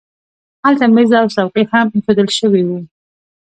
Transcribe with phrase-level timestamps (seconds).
[0.65, 2.79] هلته مېز او څوکۍ هم اېښودل شوي وو